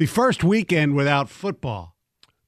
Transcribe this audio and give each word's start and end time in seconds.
the 0.00 0.06
first 0.06 0.42
weekend 0.42 0.96
without 0.96 1.28
football. 1.28 1.94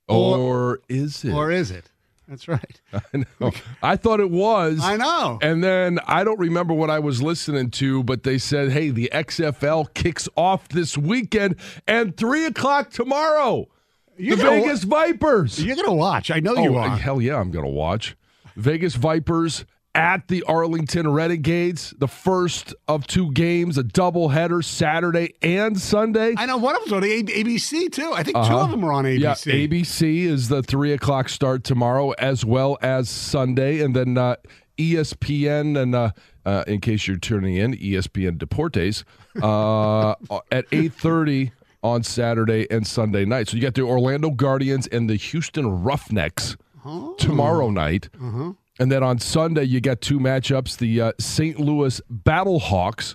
Or, 0.09 0.81
is 0.89 1.23
it? 1.23 1.35
Or 1.35 1.51
is 1.51 1.71
it? 1.71 1.91
That's 2.27 2.49
right. 2.49 2.81
I 2.95 3.25
know. 3.39 3.53
I 3.83 3.97
thought 3.97 4.21
it 4.21 4.31
was. 4.31 4.81
I 4.83 4.97
know. 4.97 5.39
And 5.43 5.63
then 5.63 5.99
I 6.07 6.25
don't 6.25 6.39
remember 6.39 6.73
what 6.73 6.89
I 6.89 6.99
was 6.99 7.23
listening 7.23 7.71
to, 7.73 8.03
but 8.05 8.23
they 8.23 8.39
said, 8.39 8.73
hey, 8.73 8.89
the 8.89 9.11
XFL 9.13 9.93
kicks 9.93 10.31
off 10.35 10.67
this 10.69 10.97
weekend 10.97 11.57
and 11.87 12.17
3 12.17 12.47
o'clock 12.47 12.91
tomorrow. 12.91 13.69
You're 14.17 14.39
the 14.39 14.45
wa- 14.45 14.51
Vegas 14.51 14.85
Vipers. 14.85 15.63
You're 15.63 15.77
going 15.77 15.89
to 15.89 15.93
watch. 15.93 16.31
I 16.31 16.41
know 16.41 16.55
oh, 16.57 16.63
you 16.63 16.77
oh, 16.77 16.79
are. 16.79 16.97
hell 16.97 17.21
yeah, 17.21 17.37
I'm 17.37 17.51
going 17.51 17.67
to 17.67 17.71
watch. 17.71 18.17
Vegas 18.57 18.95
Vipers 18.95 19.67
at 19.95 20.29
the 20.29 20.43
Arlington 20.45 21.11
Renegades, 21.13 21.93
the 21.99 22.09
first 22.09 22.75
of 22.89 23.07
two 23.07 23.31
games, 23.33 23.77
a 23.77 23.83
doubleheader 23.85 24.65
Saturday 24.65 25.35
and 25.43 25.79
Sunday. 25.79 26.35
I 26.37 26.47
know 26.47 26.57
one 26.57 26.75
of 26.75 26.81
them's 26.83 26.93
on 26.95 27.05
A- 27.05 27.23
ABC, 27.23 27.93
too. 27.93 28.11
I 28.15 28.23
think 28.23 28.37
two 28.37 28.41
Uh-huh. 28.43 28.61
of 28.61 28.71
them 28.71 28.85
are 28.85 28.93
on 28.93 29.05
ABC. 29.05 29.19
Yeah, 29.21 29.35
ABC 29.69 30.25
is 30.25 30.49
the 30.49 30.63
three 30.63 30.93
o'clock 30.95 31.29
start 31.29 31.63
tomorrow, 31.65 32.11
as 32.13 32.45
well 32.45 32.79
as 32.81 33.11
Sunday, 33.11 33.81
and 33.83 33.95
then 33.95 34.17
uh, 34.17 34.37
ESPN 34.79 35.77
and 35.81 35.95
uh, 35.95 36.11
uh, 36.47 36.65
in 36.67 36.81
case 36.81 37.07
you're 37.07 37.19
tuning 37.19 37.57
in, 37.57 37.75
ESPN 37.77 38.39
Deportes 38.39 39.05
uh, 39.43 40.41
at 40.51 40.65
eight 40.73 40.93
thirty 40.95 41.53
on 41.83 42.03
Saturday 42.03 42.67
and 42.71 42.87
Sunday 42.87 43.25
night. 43.25 43.49
So 43.49 43.57
you 43.57 43.63
got 43.63 43.75
the 43.75 43.83
Orlando 43.83 44.31
Guardians 44.31 44.87
and 44.87 45.11
the 45.11 45.17
Houston 45.17 45.83
Roughnecks 45.83 46.57
tomorrow 47.19 47.71
night. 47.71 48.09
And 48.83 48.91
then 48.91 49.05
on 49.05 49.21
Sunday, 49.21 49.63
you 49.63 49.81
got 49.81 50.01
two 50.01 50.19
matchups 50.19 50.77
the 50.79 51.01
uh, 51.01 51.13
St. 51.21 51.61
Louis 51.61 52.01
Battlehawks 52.13 53.15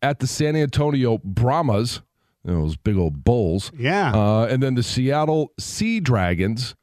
at 0.00 0.20
the 0.20 0.28
San 0.28 0.54
Antonio 0.54 1.18
Brahmas, 1.24 2.02
you 2.44 2.52
know, 2.52 2.62
those 2.62 2.76
big 2.76 2.96
old 2.96 3.24
bulls. 3.24 3.72
Yeah. 3.76 4.12
Uh, 4.14 4.46
and 4.48 4.62
then 4.62 4.76
the 4.76 4.82
Seattle 4.84 5.52
Sea 5.58 5.98
Dragons 5.98 6.76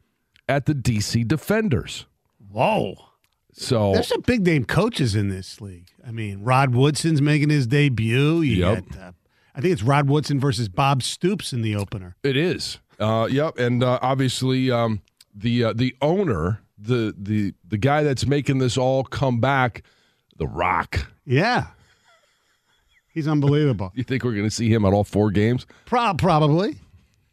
at 0.50 0.66
the 0.66 0.73
DC 0.75 1.25
Defenders. 1.25 2.08
Whoa. 2.52 2.95
So, 3.54 3.93
There's 3.93 4.09
some 4.09 4.20
big 4.20 4.45
name 4.45 4.65
coaches 4.65 5.15
in 5.15 5.30
this 5.30 5.61
league. 5.61 5.88
I 6.05 6.11
mean, 6.11 6.43
Rod 6.43 6.76
Woodson's 6.76 7.21
making 7.21 7.52
his 7.52 7.65
debut. 7.67 8.42
You 8.42 8.58
Yep. 8.58 8.89
got, 8.89 8.99
uh, 8.99 9.11
I 9.55 9.61
think 9.61 9.71
it's 9.71 9.82
Rod 9.83 10.09
Woodson 10.09 10.42
versus 10.42 10.67
Bob 10.67 11.04
Stoops 11.04 11.54
in 11.54 11.61
the 11.61 11.73
opener. 11.77 12.17
It 12.21 12.36
is. 12.36 12.80
Uh, 12.99 13.30
yep, 13.32 13.58
and 13.58 13.82
uh, 13.82 13.98
obviously 14.02 14.70
um, 14.70 15.02
the 15.33 15.64
uh, 15.64 15.73
the 15.73 15.95
owner, 16.02 16.59
the 16.77 17.13
the 17.17 17.53
the 17.67 17.77
guy 17.77 18.03
that's 18.03 18.25
making 18.25 18.58
this 18.59 18.77
all 18.77 19.03
come 19.03 19.39
back, 19.39 19.83
The 20.37 20.47
Rock. 20.47 21.11
Yeah. 21.25 21.67
He's 23.13 23.27
unbelievable. 23.27 23.91
You 23.95 24.03
think 24.03 24.23
we're 24.23 24.33
going 24.33 24.43
to 24.43 24.52
see 24.52 24.67
him 24.69 24.83
at 24.85 24.91
all 24.93 25.03
four 25.05 25.31
games? 25.31 25.65
Pro- 25.85 26.14
probably. 26.15 26.77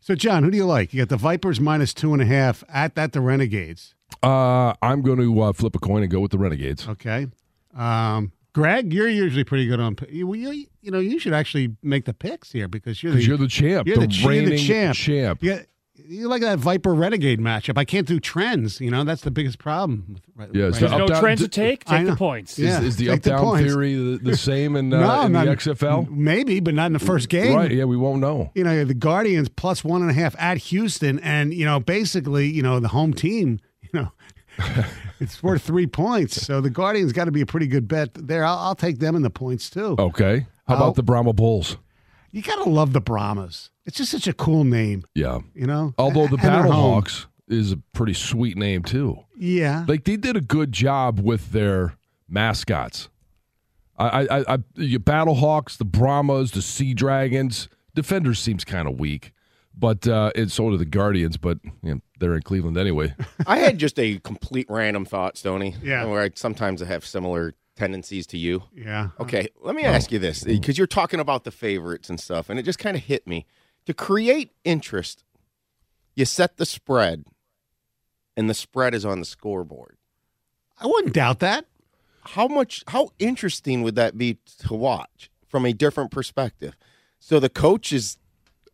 So, 0.00 0.14
John, 0.14 0.42
who 0.44 0.50
do 0.50 0.56
you 0.56 0.64
like? 0.64 0.92
You 0.94 1.00
got 1.00 1.08
the 1.08 1.16
Vipers 1.16 1.60
minus 1.60 1.92
two 1.94 2.12
and 2.12 2.22
a 2.22 2.24
half 2.26 2.62
at, 2.68 2.96
at 2.96 3.12
the 3.12 3.20
Renegades. 3.20 3.94
Uh, 4.22 4.74
I'm 4.82 5.02
going 5.02 5.18
to 5.18 5.40
uh, 5.40 5.52
flip 5.52 5.74
a 5.74 5.78
coin 5.78 6.02
and 6.02 6.10
go 6.10 6.20
with 6.20 6.30
the 6.32 6.38
Renegades. 6.38 6.86
Okay. 6.88 7.26
Um, 7.74 8.32
Greg, 8.52 8.92
you're 8.92 9.08
usually 9.08 9.44
pretty 9.44 9.66
good 9.66 9.80
on. 9.80 9.96
You, 10.08 10.32
you, 10.34 10.66
you 10.82 10.90
know, 10.90 10.98
you 11.00 11.18
should 11.18 11.32
actually 11.32 11.74
make 11.82 12.04
the 12.04 12.12
picks 12.14 12.52
here 12.52 12.68
because 12.68 13.02
you're 13.02 13.12
the 13.12 13.22
you're 13.22 13.36
the 13.36 13.48
champ, 13.48 13.86
You're 13.88 13.96
the, 13.96 14.02
the, 14.02 14.12
ch- 14.12 14.22
you're 14.22 14.32
the 14.34 14.40
reigning 14.40 14.58
champ. 14.58 14.96
champ. 14.96 15.42
Yeah, 15.42 15.60
you 16.06 16.28
like 16.28 16.42
that 16.42 16.58
Viper 16.58 16.94
Renegade 16.94 17.40
matchup. 17.40 17.78
I 17.78 17.84
can't 17.84 18.06
do 18.06 18.18
trends. 18.20 18.80
You 18.80 18.90
know, 18.90 19.04
that's 19.04 19.22
the 19.22 19.30
biggest 19.30 19.58
problem. 19.58 20.04
with- 20.08 20.22
Right, 20.34 20.48
Yeah, 20.54 20.64
right 20.64 20.74
so 20.74 20.86
no 20.98 21.06
down- 21.06 21.20
trends 21.20 21.40
to 21.42 21.48
take. 21.48 21.84
I 21.86 21.98
Take 21.98 22.04
the 22.06 22.10
know. 22.12 22.16
points. 22.16 22.58
Yeah. 22.58 22.78
Is, 22.80 22.84
is 22.86 22.96
the 22.96 23.10
up 23.10 23.22
the 23.22 23.30
down 23.30 23.40
points. 23.40 23.70
theory 23.70 23.94
the, 23.94 24.18
the 24.22 24.36
same 24.50 24.76
in, 24.76 24.92
uh, 24.92 25.00
No, 25.00 25.26
in 25.26 25.32
the 25.32 25.38
XFL? 25.54 26.08
Maybe, 26.10 26.60
but 26.60 26.74
not 26.74 26.86
in 26.86 26.92
the 26.94 26.98
first 26.98 27.28
game. 27.28 27.54
Right? 27.56 27.70
Yeah, 27.70 27.84
we 27.84 27.96
won't 27.96 28.20
know. 28.20 28.50
You 28.54 28.64
know, 28.64 28.84
the 28.84 28.94
Guardians 28.94 29.48
plus 29.48 29.84
one 29.84 30.02
and 30.02 30.10
a 30.10 30.14
half 30.14 30.34
at 30.38 30.56
Houston, 30.58 31.18
and 31.20 31.52
you 31.54 31.64
know, 31.64 31.80
basically, 31.80 32.48
you 32.48 32.62
know, 32.62 32.80
the 32.80 32.88
home 32.88 33.12
team. 33.14 33.60
You 33.92 34.00
know, 34.00 34.12
it's 35.20 35.42
worth 35.42 35.62
three 35.62 35.86
points. 35.86 36.40
So 36.46 36.60
the 36.60 36.70
Guardians 36.70 37.12
got 37.12 37.24
to 37.26 37.30
be 37.32 37.40
a 37.42 37.46
pretty 37.46 37.66
good 37.66 37.88
bet 37.88 38.10
there. 38.14 38.44
I'll, 38.44 38.58
I'll 38.58 38.74
take 38.74 38.98
them 38.98 39.14
in 39.16 39.22
the 39.22 39.30
points 39.30 39.70
too. 39.70 39.96
Okay. 39.98 40.46
How 40.66 40.76
about 40.76 40.94
the 40.94 41.02
Brahma 41.02 41.32
Bulls? 41.32 41.76
You 42.32 42.42
got 42.42 42.64
to 42.64 42.68
love 42.68 42.92
the 42.92 43.00
Brahmas. 43.00 43.70
It's 43.84 43.98
just 43.98 44.10
such 44.10 44.26
a 44.26 44.32
cool 44.32 44.64
name. 44.64 45.04
Yeah. 45.14 45.40
You 45.54 45.66
know, 45.66 45.94
Although 45.98 46.26
the 46.26 46.36
And 46.36 46.42
they're. 46.42 46.62
Battlehawks 46.62 47.26
is 47.48 47.72
a 47.72 47.76
pretty 47.92 48.14
sweet 48.14 48.56
name 48.56 48.82
too. 48.82 49.18
Yeah. 49.36 49.84
Like 49.86 50.04
they 50.04 50.16
did 50.16 50.36
a 50.36 50.40
good 50.40 50.72
job 50.72 51.20
with 51.20 51.52
their 51.52 51.96
mascots. 52.28 53.08
I, 53.98 54.26
I, 54.26 54.54
I, 54.54 54.58
your 54.76 55.00
Battlehawks, 55.00 55.76
the 55.76 55.84
Brahmas, 55.84 56.52
the 56.52 56.62
Sea 56.62 56.94
Dragons. 56.94 57.68
Defenders 57.94 58.40
seems 58.40 58.64
kind 58.64 58.88
of 58.88 58.98
weak, 58.98 59.32
but 59.76 60.08
uh, 60.08 60.32
and 60.34 60.50
so 60.50 60.70
do 60.70 60.78
the 60.78 60.86
Guardians. 60.86 61.36
But 61.36 61.58
you 61.82 61.94
know, 61.96 62.00
they're 62.18 62.34
in 62.34 62.40
Cleveland 62.40 62.78
anyway. 62.78 63.14
I 63.46 63.58
had 63.58 63.76
just 63.76 63.98
a 63.98 64.18
complete 64.20 64.66
random 64.70 65.04
thought, 65.04 65.36
Stony. 65.36 65.76
Yeah. 65.82 66.06
Where 66.06 66.22
I 66.22 66.30
sometimes 66.34 66.80
I 66.82 66.86
have 66.86 67.04
similar 67.04 67.52
tendencies 67.76 68.26
to 68.28 68.38
you. 68.38 68.64
yeah. 68.74 69.10
Okay, 69.18 69.48
let 69.60 69.74
me 69.74 69.84
ask 69.84 70.12
you 70.12 70.18
this 70.18 70.44
eh, 70.44 70.52
because 70.52 70.78
you're 70.78 70.86
talking 70.86 71.20
about 71.20 71.44
the 71.44 71.50
favorites 71.50 72.10
and 72.10 72.20
stuff, 72.20 72.50
and 72.50 72.58
it 72.58 72.64
just 72.64 72.78
kind 72.78 72.96
of 72.96 73.02
hit 73.04 73.26
me. 73.26 73.46
To 73.86 73.94
create 73.94 74.52
interest, 74.64 75.24
you 76.14 76.24
set 76.24 76.56
the 76.56 76.66
spread, 76.66 77.24
and 78.36 78.48
the 78.48 78.54
spread 78.54 78.94
is 78.94 79.04
on 79.04 79.18
the 79.18 79.24
scoreboard. 79.24 79.96
I 80.78 80.86
wouldn't 80.86 81.14
doubt 81.14 81.40
that. 81.40 81.66
How 82.24 82.46
much? 82.46 82.84
How 82.88 83.10
interesting 83.18 83.82
would 83.82 83.96
that 83.96 84.16
be 84.16 84.38
to 84.60 84.74
watch 84.74 85.30
from 85.48 85.66
a 85.66 85.72
different 85.72 86.10
perspective? 86.10 86.76
So 87.18 87.40
the 87.40 87.48
coach 87.48 87.92
is, 87.92 88.18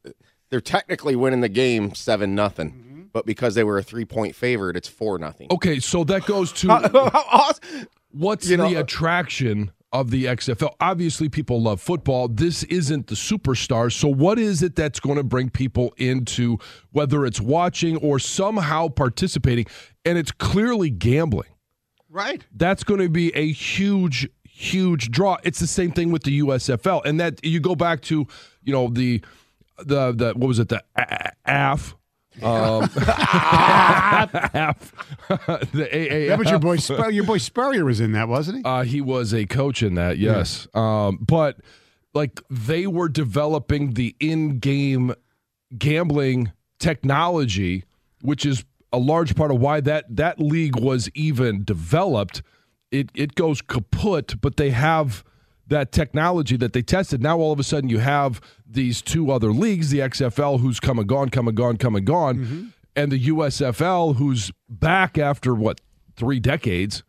eh, 0.05 0.11
they're 0.51 0.61
technically 0.61 1.17
winning 1.17 1.41
the 1.41 1.49
game 1.49 1.95
seven 1.95 2.35
nothing, 2.35 2.73
mm-hmm. 2.73 3.03
but 3.13 3.25
because 3.25 3.55
they 3.55 3.65
were 3.65 3.79
a 3.79 3.83
three 3.83 4.05
point 4.05 4.35
favorite, 4.35 4.77
it's 4.77 4.89
four 4.89 5.19
nothing. 5.19 5.49
Okay, 5.51 5.81
so 5.81 6.05
that 6.05 6.27
goes 6.27 6.53
to 6.55 6.69
what's 8.11 8.49
You 8.49 8.57
know, 8.57 8.69
the 8.69 8.77
uh, 8.77 8.81
attraction 8.81 9.73
of 9.93 10.11
the 10.11 10.27
XFL? 10.27 10.75
Obviously, 10.81 11.29
people 11.29 11.63
love 11.63 11.81
football. 11.81 12.29
This 12.29 12.65
isn't 12.65 13.07
the 13.07 13.15
superstars. 13.15 13.93
So, 13.93 14.09
what 14.09 14.39
is 14.39 14.63
it 14.63 14.77
that's 14.77 15.01
going 15.01 15.17
to 15.17 15.25
bring 15.25 15.51
people 15.51 15.95
into 15.97 16.59
whether 16.93 17.25
it's 17.25 17.41
watching 17.41 17.97
or 17.99 18.19
somehow 18.19 18.89
participating? 18.89 19.67
And 20.05 20.19
it's 20.19 20.33
clearly 20.33 20.91
gambling. 20.91 21.51
Right. 22.11 22.45
That's 22.55 22.85
going 22.85 23.01
to 23.01 23.09
be 23.09 23.35
a 23.37 23.53
huge, 23.53 24.29
huge 24.43 25.11
draw. 25.11 25.37
It's 25.43 25.61
the 25.61 25.67
same 25.67 25.93
thing 25.93 26.11
with 26.11 26.23
the 26.23 26.41
USFL, 26.41 27.03
and 27.05 27.21
that 27.21 27.45
you 27.45 27.61
go 27.61 27.75
back 27.75 28.01
to, 28.03 28.27
you 28.63 28.73
know, 28.73 28.89
the 28.89 29.23
the 29.79 30.13
the 30.13 30.33
what 30.35 30.49
was 30.49 30.59
it 30.59 30.69
the 30.69 30.83
AF. 31.45 31.95
Um, 32.43 32.81
the 35.73 35.89
AAF. 35.93 36.29
That 36.29 36.39
was 36.39 36.51
your 36.51 36.59
boy. 36.59 36.77
Spur- 36.77 37.11
your 37.11 37.25
boy 37.25 37.39
Spurrier 37.39 37.85
was 37.85 38.01
in 38.01 38.13
that, 38.13 38.29
wasn't 38.29 38.59
he? 38.59 38.65
Uh, 38.65 38.83
he 38.83 39.01
was 39.01 39.33
a 39.35 39.47
coach 39.47 39.83
in 39.83 39.95
that, 39.95 40.19
yes. 40.19 40.67
Um, 40.75 41.19
but 41.27 41.59
like 42.15 42.41
they 42.51 42.87
were 42.87 43.09
developing 43.09 43.95
the 43.95 44.15
in-game 44.21 45.15
gambling 45.77 46.53
technology, 46.79 47.85
which 48.23 48.47
is 48.47 48.65
a 48.93 48.99
large 48.99 49.37
part 49.37 49.51
of 49.51 49.61
why 49.61 49.81
that 49.81 50.05
that 50.17 50.41
league 50.41 50.77
was 50.77 51.11
even 51.15 51.65
developed. 51.65 52.43
It 52.91 53.11
it 53.15 53.35
goes 53.35 53.61
kaput, 53.61 54.41
but 54.41 54.57
they 54.57 54.71
have 54.71 55.25
that 55.69 55.93
technology 55.93 56.57
that 56.57 56.73
they 56.73 56.83
tested. 56.83 57.23
Now 57.23 57.39
all 57.39 57.53
of 57.53 57.61
a 57.61 57.65
sudden 57.65 57.89
you 57.89 57.99
have 57.99 58.41
these 58.67 59.01
two 59.01 59.31
other 59.31 59.53
leagues, 59.53 59.91
the 59.91 60.01
XFL 60.01 60.61
who's 60.61 60.81
come 60.81 60.99
and 60.99 61.09
gone, 61.09 61.29
come 61.29 61.49
and 61.49 61.57
gone, 61.57 61.77
come 61.77 61.95
and 61.95 62.07
gone, 62.07 62.39
mm-hmm. 62.39 62.67
and 62.97 63.13
the 63.13 63.27
USFL 63.29 64.17
who's 64.17 64.51
back 64.69 65.19
after 65.19 65.55
what 65.55 65.81
three 66.17 66.41
decades, 66.41 67.03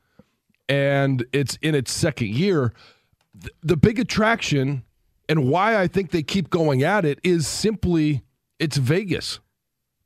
and 0.68 1.26
it's 1.34 1.58
in 1.62 1.74
its 1.76 1.92
second 1.92 2.30
year. 2.30 2.74
The 3.64 3.78
big 3.78 4.00
attraction 4.00 4.84
and 5.30 5.50
why 5.50 5.80
I 5.80 5.88
think 5.88 6.12
they 6.12 6.24
keep 6.24 6.50
going 6.50 6.84
at 6.84 7.06
it 7.06 7.20
is 7.24 7.48
simply 7.48 8.24
it's 8.58 8.78
Vegas. 8.78 9.40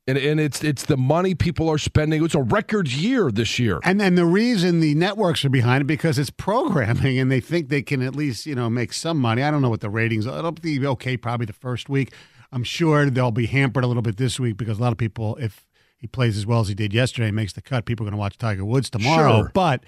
And, 0.06 0.18
and 0.18 0.40
it's 0.40 0.62
it's 0.64 0.84
the 0.84 0.98
money 0.98 1.34
people 1.34 1.70
are 1.70 1.78
spending. 1.78 2.24
It's 2.26 2.36
a 2.36 2.42
record 2.42 2.92
year 2.92 3.32
this 3.32 3.58
year. 3.58 3.80
And 3.84 4.02
then 4.02 4.16
the 4.16 4.26
reason 4.26 4.82
the 4.82 4.96
networks 4.96 5.46
are 5.46 5.50
behind 5.50 5.84
it 5.84 5.86
because 5.86 6.20
it's 6.20 6.30
programming 6.30 7.18
and 7.20 7.32
they 7.32 7.40
think 7.40 7.70
they 7.70 7.82
can 7.82 8.02
at 8.02 8.14
least, 8.14 8.46
you 8.46 8.54
know, 8.54 8.70
make 8.70 8.92
some 8.92 9.18
money. 9.18 9.44
I 9.44 9.50
don't 9.50 9.62
know 9.62 9.70
what 9.70 9.80
the 9.80 9.90
ratings 9.90 10.28
are. 10.28 10.38
It'll 10.38 10.52
be 10.52 10.86
okay 10.86 11.16
probably 11.16 11.46
the 11.46 11.54
first 11.54 11.88
week. 11.88 12.14
I'm 12.52 12.66
sure 12.66 13.10
they'll 13.10 13.32
be 13.32 13.46
hampered 13.46 13.86
a 13.86 13.88
little 13.88 14.04
bit 14.04 14.18
this 14.18 14.40
week 14.40 14.58
because 14.58 14.78
a 14.78 14.82
lot 14.82 14.92
of 14.92 14.98
people, 14.98 15.38
if 15.38 15.66
he 15.98 16.06
plays 16.08 16.38
as 16.38 16.46
well 16.46 16.60
as 16.60 16.68
he 16.68 16.76
did 16.76 16.94
yesterday, 16.94 17.28
and 17.28 17.36
makes 17.36 17.54
the 17.54 17.62
cut, 17.62 17.86
people 17.86 18.06
are 18.06 18.08
going 18.10 18.18
to 18.18 18.20
watch 18.20 18.38
Tiger 18.38 18.66
Woods 18.66 18.90
tomorrow. 18.90 19.44
Sure. 19.44 19.52
But 19.54 19.86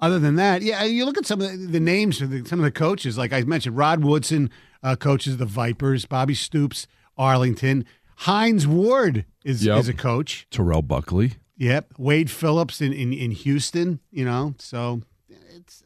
other 0.00 0.18
than 0.18 0.34
that, 0.34 0.62
yeah, 0.62 0.82
you 0.82 1.04
look 1.04 1.16
at 1.16 1.26
some 1.26 1.40
of 1.40 1.50
the, 1.50 1.56
the 1.56 1.80
names 1.80 2.20
of 2.20 2.30
the, 2.30 2.44
some 2.44 2.58
of 2.58 2.64
the 2.64 2.72
coaches. 2.72 3.16
Like 3.16 3.32
I 3.32 3.42
mentioned, 3.42 3.76
Rod 3.76 4.04
Woodson 4.04 4.50
uh, 4.82 4.96
coaches 4.96 5.36
the 5.36 5.46
Vipers, 5.46 6.06
Bobby 6.06 6.34
Stoops, 6.34 6.88
Arlington. 7.16 7.86
Hines 8.16 8.66
Ward 8.66 9.24
is, 9.44 9.64
yep. 9.64 9.78
is 9.78 9.88
a 9.88 9.94
coach. 9.94 10.46
Terrell 10.50 10.82
Buckley. 10.82 11.34
Yep. 11.56 11.94
Wade 11.98 12.30
Phillips 12.30 12.80
in, 12.80 12.92
in, 12.92 13.12
in 13.12 13.30
Houston, 13.30 14.00
you 14.10 14.24
know. 14.24 14.54
So 14.58 15.02
it's 15.28 15.82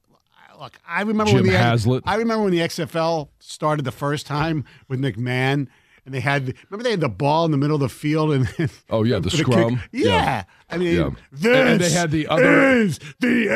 look, 0.59 0.79
I 0.87 1.03
remember 1.03 1.33
Jim 1.33 1.43
when 1.43 1.53
the 1.53 1.59
Haslett. 1.59 2.03
I 2.07 2.17
remember 2.17 2.45
when 2.45 2.53
the 2.53 2.61
XFL 2.61 3.29
started 3.39 3.85
the 3.85 3.93
first 3.93 4.27
time 4.27 4.65
with 4.89 5.01
McMahon 5.01 5.69
and 6.09 6.15
they 6.15 6.21
had 6.21 6.55
remember 6.71 6.85
they 6.85 6.93
had 6.93 7.01
the 7.01 7.09
ball 7.09 7.45
in 7.45 7.51
the 7.51 7.59
middle 7.59 7.77
of 7.77 7.81
the 7.81 7.89
field 7.91 8.33
and 8.33 8.49
oh 8.91 9.05
yeah 9.05 9.19
the 9.19 9.31
scrum 9.39 9.83
yeah. 9.93 10.07
yeah. 10.07 10.45
I 10.71 10.79
mean 10.79 10.97
yeah. 10.97 11.11
this 11.31 11.71
and 11.71 11.81
they 11.81 11.91
had 11.91 12.11
the 12.11 12.27
other 12.29 12.71
is 12.79 12.99
the 13.21 13.47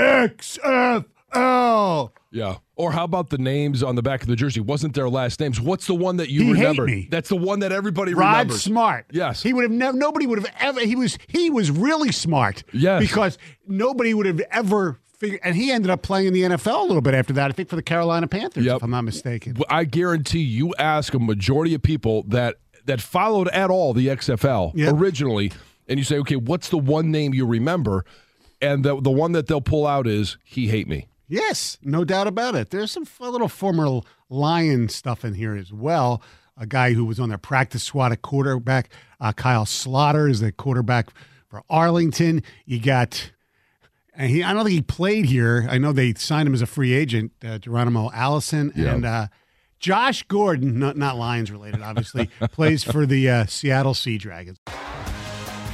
XFL 1.40 2.10
yeah 2.30 2.58
or 2.82 2.92
how 2.92 3.04
about 3.04 3.30
the 3.30 3.38
names 3.38 3.82
on 3.82 3.94
the 3.94 4.02
back 4.02 4.22
of 4.22 4.28
the 4.28 4.36
jersey 4.36 4.60
wasn't 4.60 4.94
their 4.94 5.08
last 5.08 5.38
names 5.40 5.60
what's 5.60 5.86
the 5.86 5.94
one 5.94 6.16
that 6.16 6.28
you 6.28 6.42
he 6.42 6.52
remember 6.52 6.86
me. 6.86 7.06
that's 7.10 7.28
the 7.28 7.36
one 7.36 7.60
that 7.60 7.72
everybody 7.72 8.12
remembers. 8.12 8.26
Rod 8.26 8.38
remembers 8.38 8.62
Smart 8.62 9.06
yes 9.10 9.42
he 9.42 9.52
would 9.52 9.62
have 9.62 9.70
never 9.70 9.96
nobody 9.96 10.26
would 10.26 10.38
have 10.38 10.52
ever 10.58 10.80
he 10.80 10.96
was 10.96 11.18
he 11.28 11.50
was 11.50 11.70
really 11.70 12.12
smart 12.12 12.64
yes 12.72 13.00
because 13.00 13.38
nobody 13.66 14.14
would 14.14 14.26
have 14.26 14.40
ever 14.50 14.98
and 15.42 15.54
he 15.54 15.70
ended 15.70 15.90
up 15.90 16.02
playing 16.02 16.26
in 16.26 16.32
the 16.32 16.42
NFL 16.42 16.80
a 16.80 16.82
little 16.82 17.00
bit 17.00 17.14
after 17.14 17.32
that. 17.34 17.50
I 17.50 17.52
think 17.52 17.68
for 17.68 17.76
the 17.76 17.82
Carolina 17.82 18.26
Panthers, 18.26 18.64
yep. 18.64 18.76
if 18.76 18.82
I'm 18.82 18.90
not 18.90 19.02
mistaken. 19.02 19.56
I 19.68 19.84
guarantee 19.84 20.40
you 20.40 20.74
ask 20.78 21.14
a 21.14 21.18
majority 21.18 21.74
of 21.74 21.82
people 21.82 22.24
that 22.24 22.56
that 22.86 23.00
followed 23.00 23.48
at 23.48 23.70
all 23.70 23.94
the 23.94 24.08
XFL 24.08 24.72
yep. 24.74 24.94
originally, 24.94 25.52
and 25.88 25.98
you 25.98 26.04
say, 26.04 26.18
okay, 26.18 26.36
what's 26.36 26.68
the 26.68 26.78
one 26.78 27.10
name 27.10 27.34
you 27.34 27.46
remember? 27.46 28.04
And 28.60 28.84
the 28.84 29.00
the 29.00 29.10
one 29.10 29.32
that 29.32 29.46
they'll 29.46 29.60
pull 29.60 29.86
out 29.86 30.06
is 30.06 30.36
he 30.44 30.68
hate 30.68 30.88
me. 30.88 31.08
Yes, 31.32 31.78
no 31.80 32.04
doubt 32.04 32.26
about 32.26 32.54
it. 32.56 32.68
There's 32.68 32.90
some 32.90 33.06
little 33.18 33.48
former 33.48 34.00
Lion 34.28 34.90
stuff 34.90 35.24
in 35.24 35.32
here 35.32 35.56
as 35.56 35.72
well. 35.72 36.22
A 36.58 36.66
guy 36.66 36.92
who 36.92 37.06
was 37.06 37.18
on 37.18 37.30
their 37.30 37.38
practice 37.38 37.82
squad 37.82 38.12
at 38.12 38.20
quarterback, 38.20 38.90
uh, 39.18 39.32
Kyle 39.32 39.64
Sloter 39.64 40.30
is 40.30 40.40
the 40.40 40.52
quarterback 40.52 41.08
for 41.48 41.62
Arlington. 41.70 42.42
You 42.66 42.80
got, 42.80 43.32
and 44.14 44.28
he 44.28 44.42
I 44.42 44.52
don't 44.52 44.64
think 44.64 44.74
he 44.74 44.82
played 44.82 45.24
here. 45.24 45.66
I 45.70 45.78
know 45.78 45.92
they 45.92 46.12
signed 46.12 46.48
him 46.48 46.52
as 46.52 46.60
a 46.60 46.66
free 46.66 46.92
agent, 46.92 47.32
uh, 47.42 47.56
Geronimo 47.56 48.10
Allison, 48.12 48.70
yep. 48.76 48.94
and 48.94 49.06
uh, 49.06 49.28
Josh 49.78 50.24
Gordon, 50.24 50.78
not, 50.78 50.98
not 50.98 51.16
Lions 51.16 51.50
related, 51.50 51.80
obviously, 51.80 52.28
plays 52.52 52.84
for 52.84 53.06
the 53.06 53.30
uh, 53.30 53.46
Seattle 53.46 53.94
Sea 53.94 54.18
Dragons. 54.18 54.58